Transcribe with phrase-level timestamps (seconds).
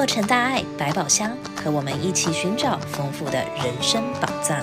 [0.00, 4.58] 洛城大爱百宝箱，和我们一起寻找丰富的人生宝藏。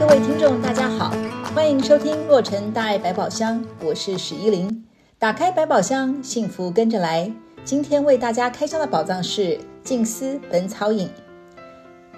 [0.00, 1.14] 各位听众，大家好，
[1.54, 4.84] 欢迎收听洛城大爱百宝箱，我是史依琳。
[5.16, 7.30] 打开百宝箱，幸福跟着来。
[7.64, 11.08] 今天为大家开箱的宝藏是静思本草饮。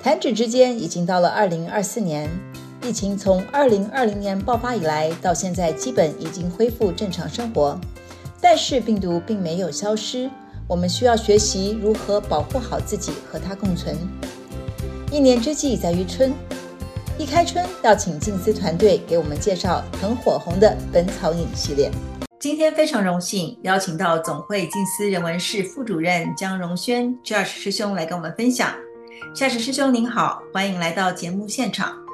[0.03, 2.31] 弹指之间，已经到了二零二四年。
[2.83, 7.79] 疫情从二零二零年爆发以来，到现在基本已经恢复正常生活，
[8.41, 10.31] 但是病毒并没有消失。
[10.67, 13.97] 我们需要学习如何保护好自己，和它共存。
[15.11, 16.33] 一年之计在于春，
[17.19, 21.91] 一开春要请静思团队给我们介绍很火红的本草饮系列。
[22.39, 28.73] 今天非常荣幸邀请到总会静思人文室副主任江荣轩 Josh 师兄来跟我们分享。
[29.35, 32.08] Josh 师兄您好，欢迎来到节目现场。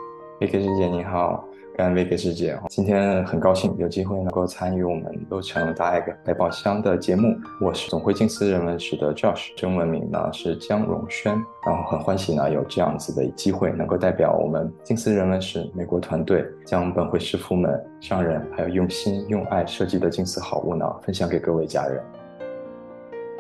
[0.45, 1.43] 维克师姐你好，
[1.75, 7.35] 感恩维克师姐，今天很高兴有机会能够参与我们都城大爱百宝箱的节目。
[7.63, 11.33] 我是总会静思人文室的 Josh，中文名呢是江荣轩，
[11.65, 22.05] 然后很欢喜呢有这样子的机会，能够代表我们静思人文室美国团队，将本会师傅们、上人还有用心用爱设计的静思好物呢分享给各位家人。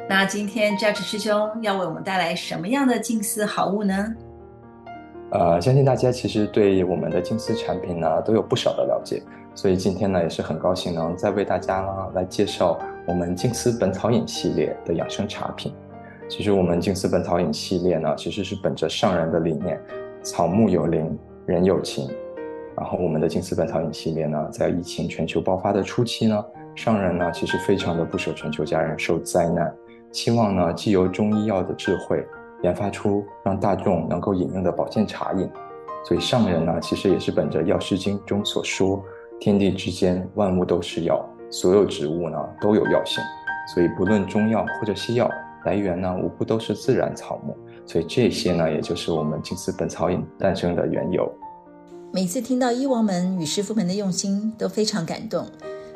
[0.08, 4.14] 那今天 Josh 师兄要为我们带来什么样的静思好物呢？
[5.30, 9.20] 呃，相信大家其实对我们的静思产品呢都有不少的了解，
[9.54, 15.72] 所以今天呢也是很高兴能再为大家呢来介绍我们静思本草饮系列的养生茶品。
[16.28, 19.80] 其实我们静思本草饮系列呢，其实是本着上人的理念，
[20.22, 22.08] 草木有灵，人有情。
[22.76, 29.74] 然后我们的静思本草饮系列呢，在疫情全球爆发的初期呢，上人呢其实非常的不舍全球家人受灾难，
[30.12, 32.24] 期望呢既由中医药的智慧。
[32.64, 35.48] 研发出让大众能够饮用的保健茶饮，
[36.02, 39.04] 所以上人呢，其实也是本着《药师经》中所说
[39.38, 43.22] “天地之间，万物都是药，所有植物呢都有药性”，
[43.74, 45.30] 所以不论中药或者西药，
[45.66, 51.30] 来源呢无不都是自然草木，所以这些呢，也就是我们金丝本草饮诞生的缘由。
[52.14, 55.46] 每次听到医王们与师傅们的用心，都非常感动。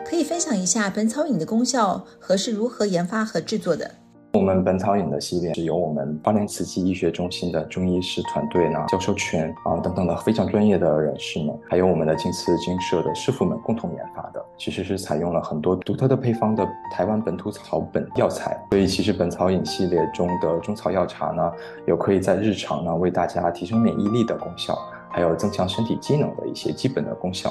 [0.05, 3.91] 可以分享一下本草饮的功效和是如何研发和制作的？
[4.33, 14.45] 我们本草饮的系列是由我们花莲慈济医学中心的中医师团队呢，教授群啊等等的非常专业的人士们，还有我们的静思精舍的师傅们共同研发的。
[14.59, 21.51] 其实是采用了很多独特的配方的台湾本土草本药材，所以其实本草饮系列中的中草药茶呢，
[21.87, 24.79] 有可以在日常呢为大家提升免疫力的功效，
[25.09, 27.51] 还有增强身体机能的一些基本的功效。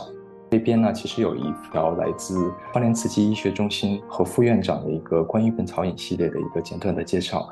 [0.50, 7.50] 这边呢，其实有一条来自花莲慈济医学中心和副院长的一个关于本草饮系列的一个简短的介绍。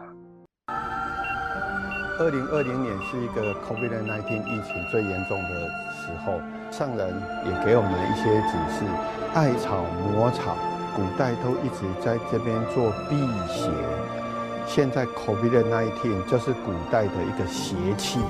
[2.18, 6.40] 二零二零年是一个 COVID-19 疫情最严重的时候，
[6.72, 7.10] 上人
[7.46, 8.86] 也给我们一些指示，
[9.34, 10.56] 艾草、魔草，
[10.96, 13.18] 古代都一直在这边做辟
[13.50, 13.70] 邪。
[14.66, 18.22] 现在 COVID-19 就是古代的一个邪气，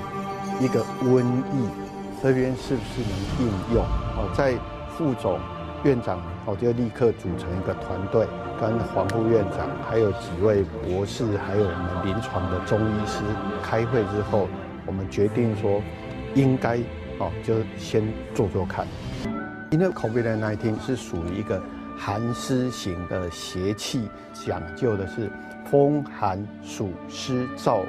[0.60, 1.22] 一个瘟
[1.54, 1.85] 疫。
[2.26, 3.84] 这边是不是能应用？
[4.16, 4.54] 哦，在
[4.90, 5.38] 副总
[5.84, 8.26] 院长，我就立刻组成一个团队，
[8.60, 13.22] 跟黄副院长，还有几位博士，还有我们临床的中医师
[13.62, 14.48] 开会之后，
[14.86, 15.80] 我们决定说，
[16.34, 16.78] 应该
[17.20, 18.02] 哦，就先
[18.34, 18.84] 做做看。
[19.70, 21.62] 因为 COVID-19 是属于一个
[21.96, 25.30] 寒湿型的邪气，讲究的是
[25.70, 27.86] 风寒暑湿燥火，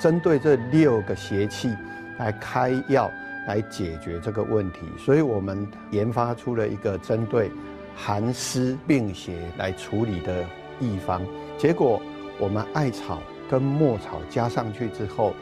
[0.00, 1.76] 针对这六个邪气
[2.18, 3.10] 来开药。
[3.48, 7.50] 来解决这个问题，所以我们研发出了一个针对
[7.96, 10.44] 寒湿病邪来处理的
[10.78, 11.22] 秘方。
[11.56, 12.00] 结果
[12.38, 13.20] 我们艾草
[13.50, 15.32] 跟墨草加上去之后，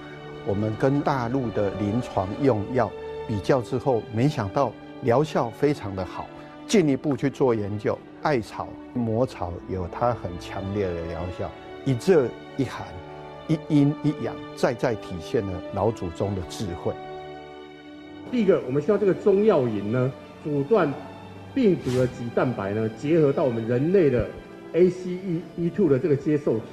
[0.47, 2.89] 我们跟大陆的临床用药
[3.27, 6.27] 比较之后，没想到疗效非常的好。
[6.69, 11.51] 进一步去做研究，艾草、墨草有它很强烈的疗效，
[11.85, 12.87] 一热一寒，
[13.49, 16.93] 一阴一阳，再再体现了老祖宗的智慧。
[18.31, 20.13] 第一个，我们需要这个中药饮呢，
[20.43, 20.93] 阻断
[21.55, 24.27] 病毒的棘蛋白呢，结合到我们人类的
[24.75, 26.65] ACE2 的这个接受体。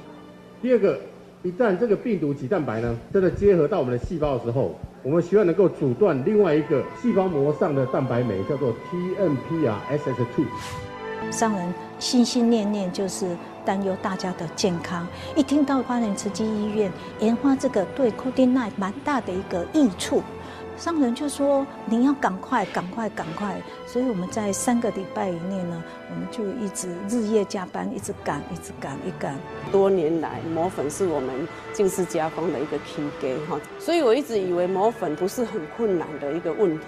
[0.60, 0.98] 第二个，
[1.42, 10.44] 一旦这个病毒棘蛋白呢，真的结合到我们的细胞的时候，我们需要能够阻断另外一个细胞膜上的蛋白酶，叫做 TMPRSS2。
[11.30, 13.26] 商人心心念念就是
[13.64, 20.22] 担忧大家的健康，一听到花莲慈济医院研发这个对 COVID-19 蛮大的一个益处。
[20.76, 23.56] 商人就说：“你要赶快，赶快，赶快！”
[23.86, 29.38] 所以我们在三个礼拜以内呢，我们就一直日夜加班，一直赶，一直赶，一赶。
[29.70, 36.86] 多年来，磨粉是我们近视加工的一个 key 哈，所以我一直以为磨粉不是很困难的一个问题，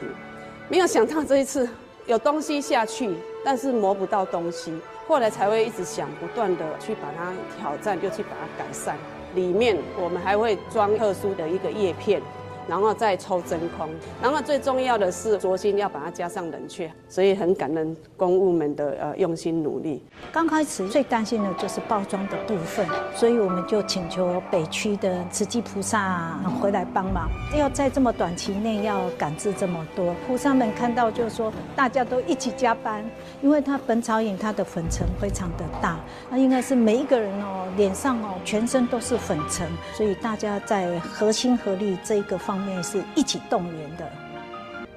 [0.69, 1.69] 没有想到这一次
[2.07, 8.97] 有东西下去，但是磨不到东西，后来才会一直想不断的去把它挑战，就去把它改善。
[9.35, 12.21] 里面我们还会装特殊的一个叶片。
[12.69, 13.89] 然后再抽真空，
[14.21, 20.03] 然后最重要的是轴心要把它加上冷却，所以很感恩公务们的呃用心努力。
[20.33, 30.15] 刚开始最担心的就是包装的部分，所以我们就请求北区的慈济菩萨回来帮忙，要在这么短期内要赶制这么多。
[30.27, 33.05] 菩萨们看到就是说大家都一起加班，
[33.43, 35.99] 因为它本草饮它的粉尘非常的大，
[36.31, 44.09] 那应该是每一个人哦脸上哦全身都是粉尘，所以大家在合心合力这一个方面是一起动员的。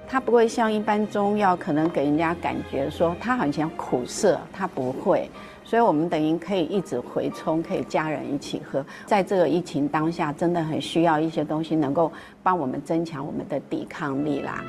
[0.08, 5.30] 它不会像一般中药可能给人家感觉说它好像苦涩，它不会，
[5.64, 8.84] 所以我们等于可以一直回冲，可以家人一起喝。
[9.06, 12.12] 在这个疫情当下，真的很需要一些东西能够
[12.42, 14.64] 帮我们增强我们的抵抗力啦。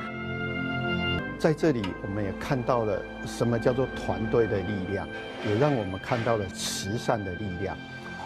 [1.39, 5.07] 在这里，我们也看到了什么叫做团队的力量，
[5.47, 7.75] 也让我们看到了慈善的力量。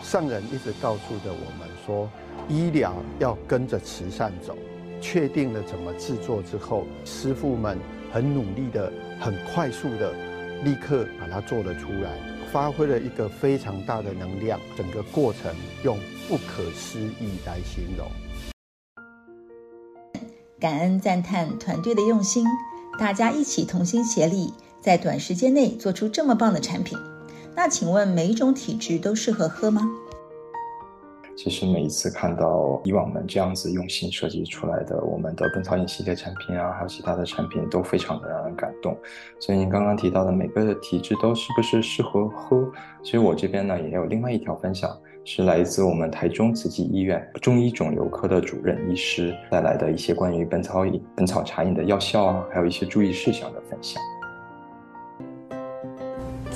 [0.01, 2.09] 上人一直告诉着我们说，
[2.47, 4.57] 医疗要跟着慈善走。
[5.01, 7.77] 确定了怎么制作之后，师傅们
[8.11, 10.11] 很努力的、很快速的，
[10.63, 12.17] 立刻把它做了出来，
[12.51, 14.59] 发挥了一个非常大的能量。
[14.75, 15.53] 整个过程
[15.83, 18.09] 用不可思议来形容。
[20.59, 22.47] 感恩赞叹团队的用心，
[22.97, 24.51] 大家一起同心协力，
[24.81, 26.97] 在短时间内做出这么棒的产品。
[27.55, 29.83] 那请问每一种体质都适合喝吗？
[31.35, 38.97] 其实每一次看到以往们这样子用心设计出来的我们的本草饮系列产品啊，还有其他的产品，都非常的让人感动。
[39.39, 42.71] 所以您刚刚提到的每个的体质都是不是适合喝？
[43.03, 44.89] 其实我这边呢也有另外一条分享，
[45.25, 54.01] 是来自我们台中慈济医院中医肿瘤科的主任医师带来的一些关于本草饮、本草茶饮的药效啊，还有一些注意事项的分享。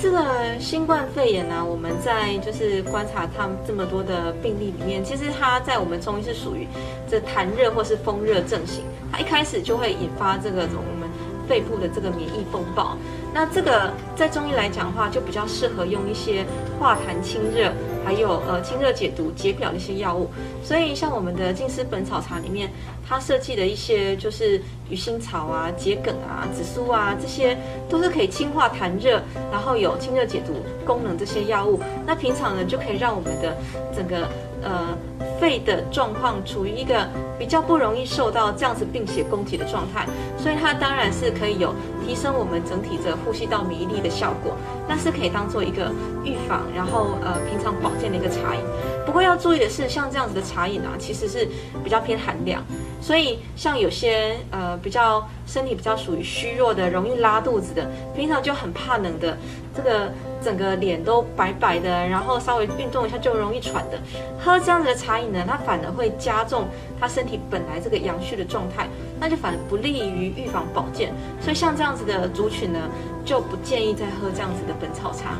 [0.02, 6.66] 这个新冠肺炎呢、我们在就是观察他们这么多的病例里面，其实它在我们中医是属于
[7.06, 8.82] 这痰热或是风热症型，
[9.12, 11.06] 它一开始就会引发这个我们
[11.46, 12.96] 肺部的这个免疫风暴。
[13.32, 16.44] 那这个在中医来讲的话，就比较适合用一些
[16.78, 17.72] 化痰清热。
[18.02, 20.30] 还有呃清热解毒解表的一些药物，
[20.64, 22.70] 所以像我们的静思本草茶里面，
[23.06, 27.56] 它设计的一些就是鱼腥草啊、桔梗啊、紫苏啊，这些
[27.90, 29.20] 都是可以清化痰热，
[29.52, 30.54] 然后有清热解毒
[30.86, 31.78] 功能这些药物。
[32.06, 33.54] 那平常呢，就可以让我们的
[33.94, 34.26] 整个
[34.62, 34.96] 呃
[35.40, 37.08] 肺的状况处于一个
[37.38, 40.06] 比较不容易受到这样子病邪攻击的状态，
[40.38, 41.74] 所以它当然是可以有
[42.06, 44.54] 提升我们整体的呼吸道免疫力的效果。
[44.88, 45.92] 那是可以当做一个
[46.24, 48.60] 预防，然后呃平常保健的一个茶饮。
[49.06, 51.48] 不过要注意的是，像这样子的茶饮啊，其实是
[51.82, 52.62] 比较偏寒凉，
[53.00, 59.36] 所以像有些呃比较身体比较属于虚弱的，容易拉肚子的，平常就很怕冷的，
[59.74, 63.98] 这个整个脸都白白的，然后稍微运动一下就容易喘的，
[64.38, 66.66] 喝这样子的茶饮呢，它反而会加重
[66.98, 68.88] 他身体本来这个阳虚的状态，
[69.18, 71.12] 那就反而不利于预防保健。
[71.40, 72.78] 所以像这样子的族群呢，
[73.24, 75.36] 就不建议再喝这样子的本草茶。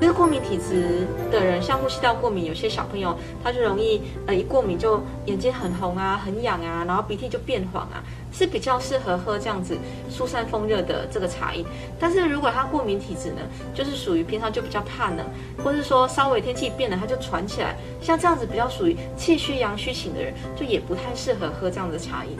[0.00, 3.14] 其实过敏体质的人，像呼吸道过敏，有些小朋友
[3.44, 8.02] 他就容易呃一过敏就眼睛很红啊、很痒啊，然后鼻涕就变黄啊，
[8.32, 9.76] 是比较适合喝这样子
[10.08, 11.66] 疏散风热的这个茶饮。
[11.98, 13.42] 但是如果他过敏体质呢，
[13.74, 15.26] 就是属于平常就比较怕冷，
[15.62, 22.38] 或是说稍微天气变了他就喘起来，像这样子比较属于气虚阳虚型的人，就也不太适合喝这样的茶饮。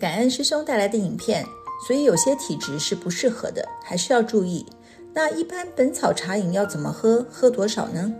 [0.00, 1.46] 感恩师兄带来的影片。
[1.86, 4.66] 所以有些体质是不适合的，还是要注意。
[5.12, 7.26] 那一般本草茶饮要怎么喝？
[7.30, 8.12] 喝多少呢？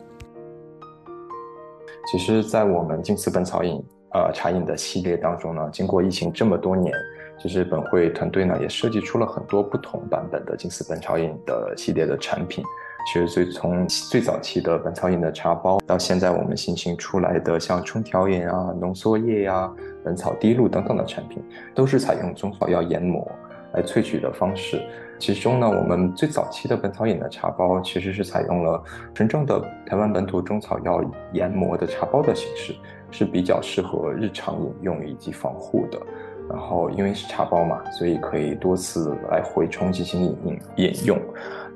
[2.10, 3.80] 其实，在我们金丝本草饮
[4.12, 6.92] 呃茶饮的系列当中呢，经过疫情这么多年，
[7.38, 12.64] 就是本会团队呢也设计出了很多不同版本的金丝本草饮的系列的产品。
[13.06, 19.70] 其实最从最早期的本草饮的茶包，到现在我们新型出来的像冲调饮啊、浓缩液呀、
[20.04, 21.42] 本草滴露等等的产品，
[21.74, 23.30] 都是采用中草药研磨。
[23.72, 24.82] 来萃取的方式，
[25.18, 28.82] 其中呢，我们最早期的本草饮的茶包其实是采用了
[29.14, 31.00] 纯正的台湾本土中草药
[31.32, 32.74] 研磨的茶包的形式，
[33.10, 35.98] 是比较适合日常饮用以及防护的。
[36.48, 41.18] 然后因为是茶包嘛，所以可以多次来回冲进行饮用饮用。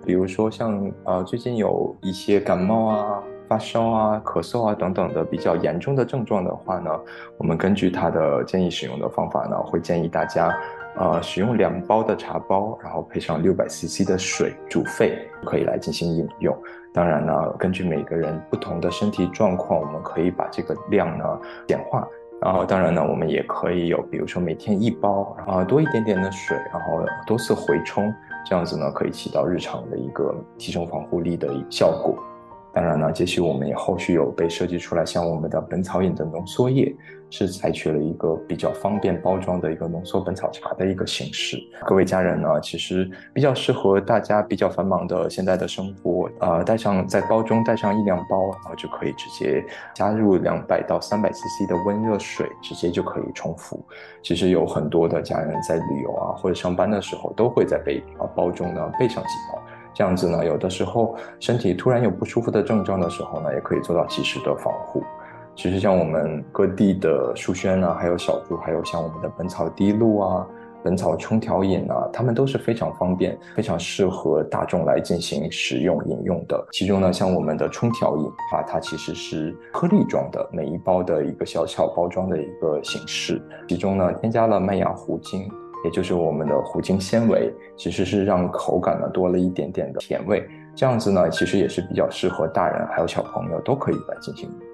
[0.05, 6.91] 比如说像呃最近有一些感冒啊、发烧啊、咳嗽啊等等的比较严重的症状的话呢，
[7.39, 10.53] 我们根据它的建议使用的方法呢，会建议大家。
[10.97, 16.57] 呃，使用两包的茶包，然后配上六百 CC 的水煮沸，可以来进行饮用。
[16.93, 21.25] 当然呢，根据每个人不同的身体状况，我们可以把这个量呢
[21.67, 22.07] 简化，
[22.41, 28.15] 然后当然呢，我们也可以有，比如说每天一包，然后多一点点的水，然后多次回冲，
[28.47, 32.17] 这样子呢可以起到日常的一个提升防护力的效果。
[32.73, 36.95] 当然呢，接续我们也后续有被设计出来，像我们的本草饮的浓缩液，
[37.37, 41.59] 是采取了一个比较方便包装的一个浓缩本草茶的一个形式。
[41.85, 49.65] 各位家人呢，其实比较适合大家比较繁忙的现在的生活，呃，带上在包中带上一两包，然后就可以直接
[49.97, 53.85] 加入两百到三百 CC 的温热水，直接就可以冲服。
[54.23, 59.61] 其实有很多的家人在旅游啊或者上班的时候，都会在背啊包中呢备上几包。
[59.93, 65.03] 这样子呢，有的时候身体突然有不舒服的症状的时候呢，也可以做到及时的防护。
[65.57, 70.47] 其实像我们各地的树轩啊，还有小猪，还有像我们的本草滴露啊、
[70.83, 76.67] 本草冲调饮啊，它们都是非常方便、非常适合大众来进行使用饮用的。
[76.73, 85.49] 其中呢，像我们的冲调饮啊，它其实是颗粒状的，每一包的一个小巧包装的一个形式，其中呢添加了麦芽糊精。
[85.85, 90.43] 也就是我们的糊精纤维，其实是让口感呢多了一点点的甜味，
[90.75, 94.57] 这样子呢，其实也是比较适合大人还有小朋友都可以来进行饮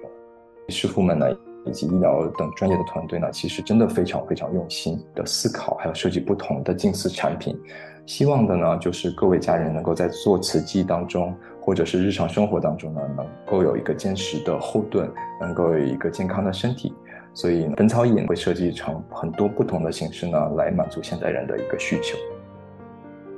[0.69, 1.27] 师傅们呢，
[1.65, 7.59] 以及医疗等专业的团队呢，其实真的非常非常用心的思考，还有设计不同的近似产品，
[8.05, 16.93] 希望的呢，就是各位家人能够在做慈济当中，或者是日常生活当中呢，能够有一个坚实的后盾，能够有一个健康的身体。
[17.33, 22.17] 所以，本草饮会设计成很多不同的形式呢，来满足现代人的一个需求。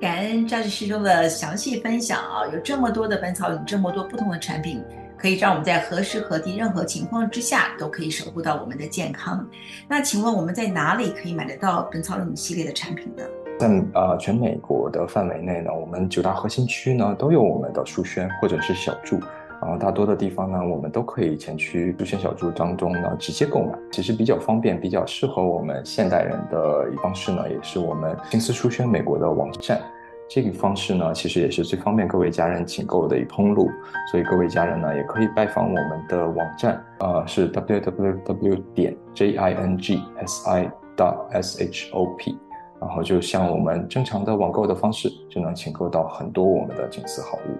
[0.02, 2.48] 感恩赵志师兄的详细分享啊！
[2.52, 4.84] 有这么多的本草饮，这么多不同的产品，
[5.24, 9.48] 可以让我们在何时何地、任何情况之下都可以守护到我们的健康。
[9.88, 13.24] 那请问我们在哪里可以买得到本草饮系列的产品呢？
[13.58, 19.18] 在呃全美国的范围内呢，我们九大核心区呢都有我们的书轩或者是小筑。
[19.62, 29.82] 然后大多的地方呢，我们都可以前去书轩小筑当中呢直接购买，其实比较方便，比较适合我们现代人的方式呢，也是我们金丝书轩美国的网站。
[30.30, 33.70] 这个方式呢，其实也是最方便各位家人请购的一通路。
[34.10, 42.36] 所以各位家人呢，也可以拜访我们的网站，呃，是 www 点 j i n g s i dot s h o p，
[42.82, 47.58] 然后就像我们正常的网购的方式，就能请购到很多我们的金丝好物。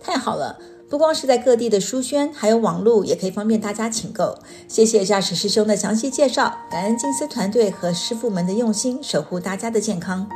[0.00, 4.34] 太好了，不光是在各地的书轩，还有网络也可以方便大家请购。
[4.68, 10.28] 谢谢驾驶师兄的详细介绍，感恩金丝团队和师傅们的用心，守护大家的健康。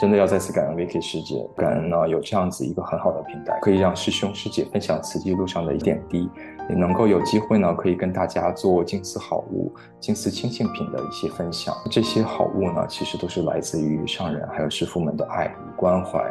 [0.00, 6.26] 真的要再次感恩 Vicky 师姐，感恩呢有这样子一个很好的平台，可以让师兄师姐分享慈济路上的一点滴，
[6.70, 11.74] 也能够有机会呢可以跟大家做净丝好物、净丝清净品的一些分享。
[11.90, 16.24] 这些好物呢，其实都是来自于上人还有师傅们的爱与关怀。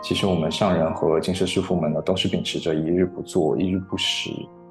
[0.00, 4.30] 其实我们上人和净丝师父们呢，都是秉持着一日不做、一日不食、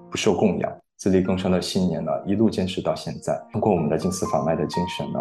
[0.10, 3.38] 不受供养、自力更生的信念呢，一路坚持到现在。
[3.52, 5.20] 通过我们的净丝法脉的精神呢，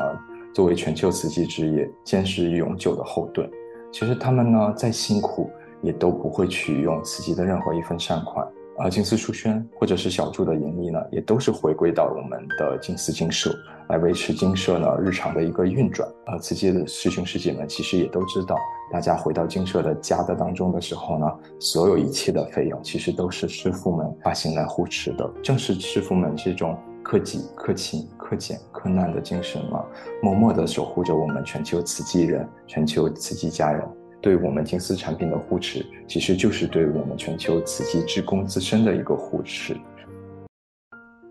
[0.59, 3.49] 作为全球慈济之业坚实永久的后盾。
[3.93, 5.49] 其实他们呢，再辛苦
[5.83, 8.45] 也都不会取用慈济的任何一分善款。
[8.77, 13.57] 而金丝书轩或者是小筑的盈利呢，也都是回归到我们的金丝精舍
[13.89, 16.09] 来维持精舍呢日常的一个运转。
[16.27, 18.57] 呃，慈济的师兄师姐们其实也都知道。
[18.91, 21.27] 大家回到精舍的家的当中的时候呢，
[21.61, 25.31] 所有一切的费用其实都是师父们发心来护持的。
[25.41, 26.77] 正是师父们这种
[27.09, 29.83] 克己、克勤、克俭、克难的精神嘛，
[30.23, 33.83] 默默地守护着我们全球慈济人、全球慈济家人。
[34.21, 39.75] 对我们金丝产品的护持，其实就是对我们全球慈济职工自身的一个护持。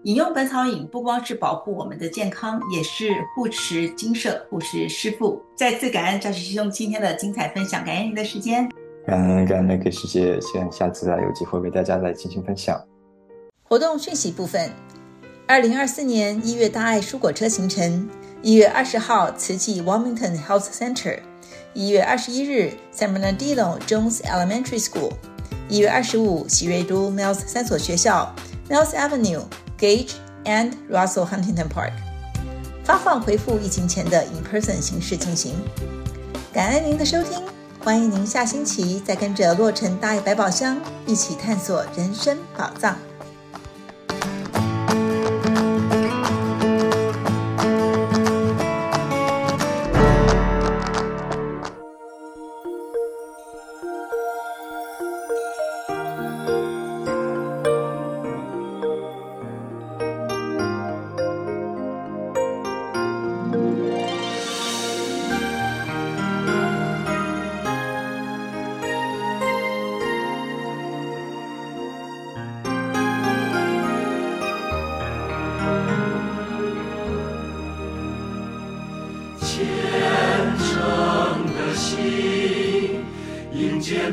[0.06, 5.40] 饮用本草饮不光是保护我们的健康，也是护持精舍、护持师傅。
[5.56, 8.68] 再次感恩扎实师兄今天的精彩分享，感恩您的时间。
[9.06, 12.84] 感恩感恩给师姐，希望下次啊有机会为大家来进行分享。
[13.70, 14.72] 活动讯息部分：
[15.48, 18.10] 二零二四年一月大爱蔬果车行程，
[18.42, 21.20] 一月二十号慈济 Wilmington Health Center，
[21.74, 25.14] 一月二十一日 San Bernardino Jones Elementary School，
[25.70, 28.36] 一月二十五喜瑞都 Mills 三所学校
[28.70, 29.44] Mills Avenue。
[29.80, 30.14] Gage
[30.46, 31.92] and Russell Huntington Park，
[32.84, 35.54] 发放回复疫情前的 in-person 形式进行。
[36.52, 37.40] 感恩您的收听，
[37.84, 42.98] 欢迎您下星期再跟着洛城大爱百宝箱一起探索人生宝藏。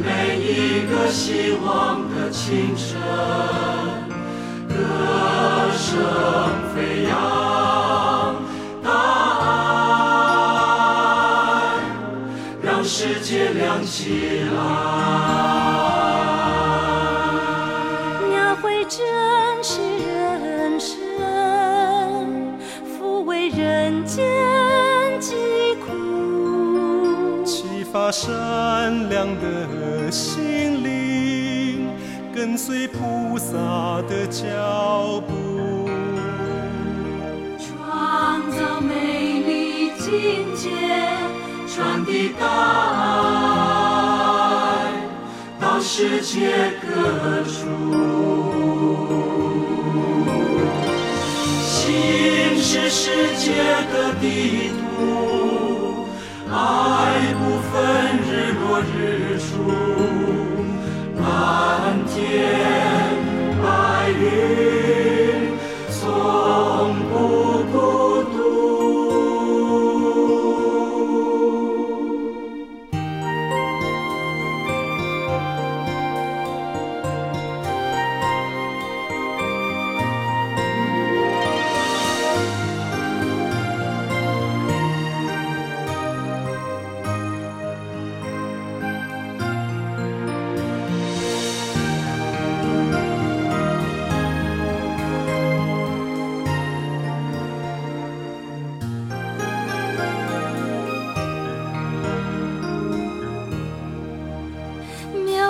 [0.04, 3.00] 每一个希望的清晨，
[4.68, 4.75] 歌
[5.73, 5.96] 声
[6.75, 7.12] 飞扬，
[8.82, 8.90] 答
[9.40, 9.50] 案
[12.62, 14.56] 让世界亮起来。
[18.28, 19.00] 描绘真
[19.62, 20.99] 实人生，
[22.84, 24.23] 抚慰人间
[25.18, 25.34] 疾
[25.87, 29.63] 苦，启发善良的。
[32.54, 33.56] 跟随菩萨
[34.08, 35.90] 的脚步，
[37.58, 40.70] 创造美丽境界，
[41.66, 42.46] 传递大
[44.38, 44.92] 爱
[45.61, 47.66] 到世界各处，
[51.61, 53.50] 心是世界
[53.92, 56.06] 的地图，
[56.52, 56.54] 爱
[57.34, 57.75] 不分
[58.23, 58.94] 日落日
[59.40, 59.44] 出，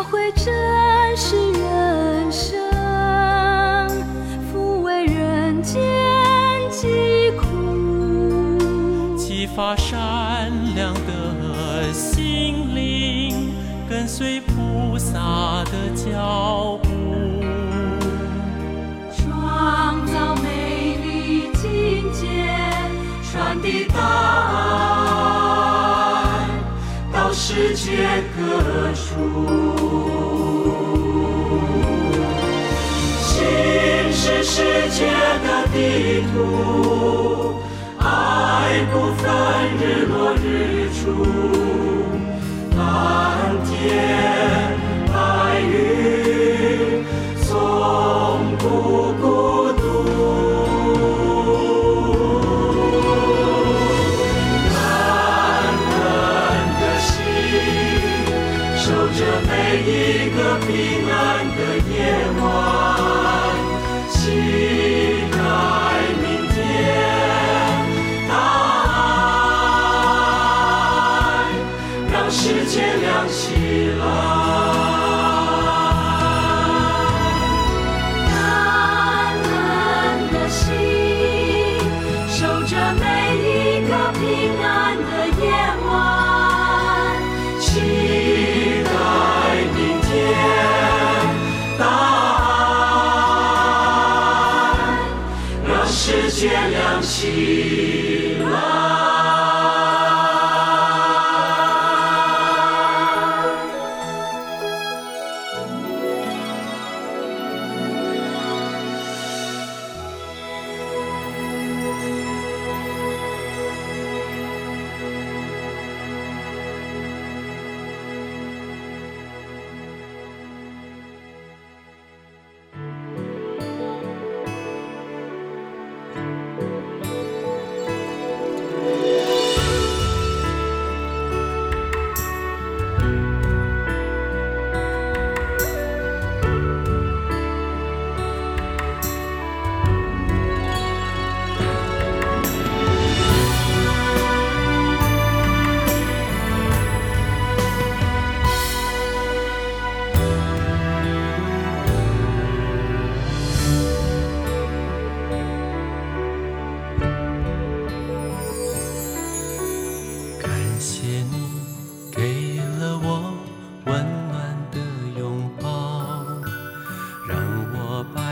[0.04, 2.60] 描绘真实人生，
[4.52, 5.80] 抚慰人间
[6.70, 13.54] 疾苦，激发善良的心灵，
[13.88, 16.88] 跟随菩萨的脚步，
[19.16, 22.26] 创造美丽境界，
[23.32, 24.73] 传递大爱。
[24.73, 24.73] 到
[27.56, 27.86] 世界
[28.36, 28.40] 各
[28.94, 29.06] 处。
[33.22, 33.30] 心
[34.12, 34.54] 是世
[34.90, 35.06] 界
[35.44, 36.34] 的地图，
[37.98, 38.04] 爱
[38.90, 39.22] 不分
[39.78, 41.04] 日落日出，
[42.76, 42.76] 蓝
[43.64, 43.72] 天
[60.60, 61.94] 平安的夜
[62.40, 62.63] 晚，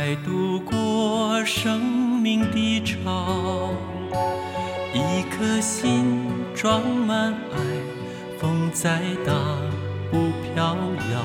[0.05, 3.71] 再度过生命的潮，
[4.93, 6.19] 一颗心
[6.57, 7.57] 装满爱，
[8.37, 9.33] 风再大
[10.11, 10.77] 不飘
[11.13, 11.23] 摇，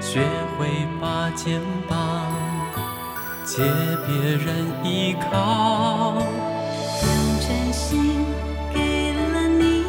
[0.00, 0.20] 学
[0.56, 0.68] 会
[1.00, 2.32] 把肩膀
[3.44, 3.64] 借
[4.06, 6.22] 别人依靠，
[7.02, 7.10] 用
[7.40, 8.24] 真心
[8.72, 9.82] 给了你，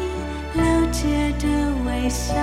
[0.54, 1.46] 了解的
[1.86, 2.34] 微笑，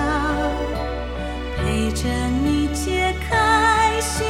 [1.58, 2.08] 陪着
[2.42, 4.26] 你解开心。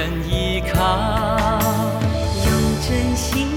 [0.00, 0.98] 人依靠。
[2.46, 3.49] 用真心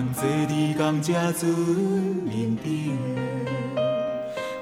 [0.00, 2.96] 人坐伫港佳子面顶，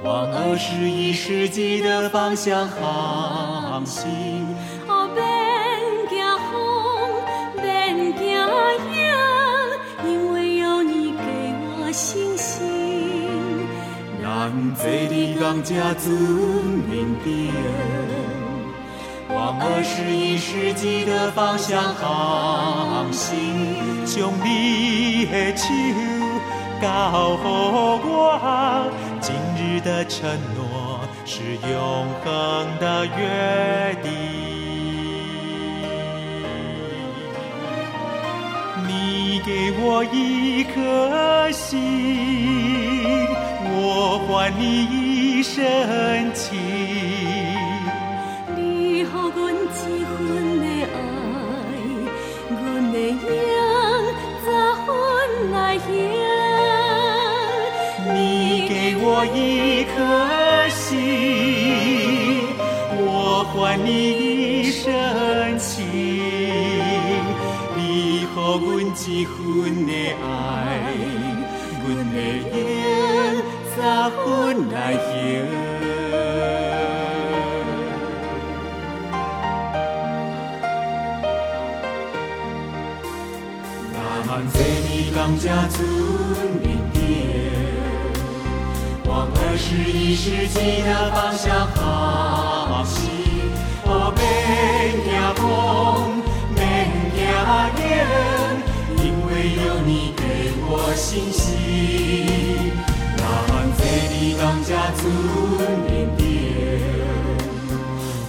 [0.03, 4.11] 往二十一世纪的方向航行。
[4.88, 6.51] 哦，边行风
[7.62, 7.96] 边，
[10.05, 12.66] 因为有你给我信心。
[16.88, 17.53] 面顶。
[19.49, 23.35] 往二十一世纪的方向航行，
[24.07, 25.65] 兄你的手
[26.83, 27.49] 告诉
[28.05, 32.29] 我，今日的承诺是永恒
[32.79, 34.13] 的约定。
[38.87, 43.27] 你给我一颗心，
[43.81, 45.65] 我还你一生
[46.35, 46.78] 情。
[84.26, 85.78] 满载的钢甲尊
[86.62, 87.00] 明天，
[89.04, 93.11] 往二十一世纪的方向航行。
[93.85, 94.22] 哦，免
[95.02, 95.42] 惊风，
[96.54, 96.59] 免
[97.16, 97.18] 惊
[97.78, 97.83] 雨，
[99.02, 99.28] 因为
[99.64, 100.22] 有你给
[100.68, 102.48] 我信心。
[104.38, 105.03] 那满载的钢甲尊
[105.90, 106.22] 明天，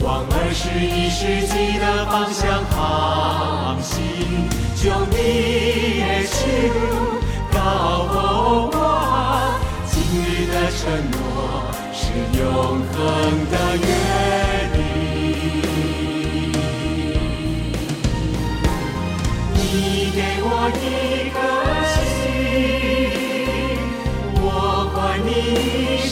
[0.01, 4.01] 往二十一世纪的方向航行。
[4.75, 5.13] 求你
[6.01, 6.35] 的手
[7.51, 7.57] 高
[8.09, 8.15] 呼
[8.75, 8.77] 我，
[9.85, 11.15] 今日的承诺
[11.93, 12.01] 是
[12.39, 12.41] 永
[12.93, 12.97] 恒
[13.51, 13.87] 的约
[14.73, 14.77] 定。
[19.53, 19.57] 你
[20.15, 20.47] 给我
[20.79, 20.83] 一
[21.29, 21.37] 个
[25.41, 26.08] 我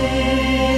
[0.00, 0.69] 颗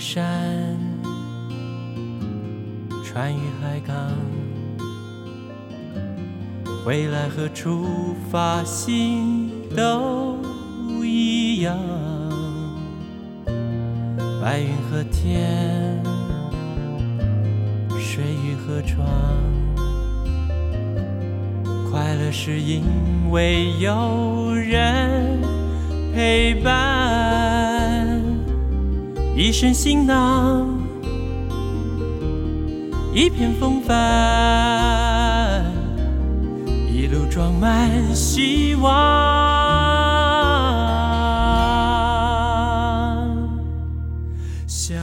[0.00, 0.24] 山，
[3.04, 3.94] 船与海港，
[6.82, 10.38] 回来和出发心都
[11.04, 11.76] 一样。
[14.40, 16.02] 白云和天，
[17.98, 19.06] 水与河床，
[21.90, 22.82] 快乐是因
[23.30, 25.42] 为有人
[26.14, 27.29] 陪伴。
[29.36, 30.66] 一身行囊，
[33.14, 35.64] 一片风帆，
[36.92, 38.90] 一路装满希望。
[44.66, 44.98] 想，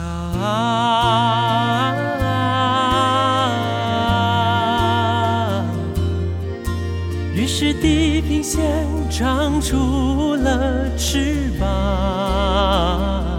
[7.34, 8.62] 于是地平线
[9.10, 13.37] 长出了翅膀。